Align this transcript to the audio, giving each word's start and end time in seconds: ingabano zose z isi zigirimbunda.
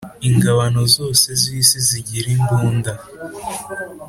ingabano 0.27 0.81
zose 0.95 1.27
z 1.41 1.43
isi 1.59 1.77
zigirimbunda. 1.87 2.93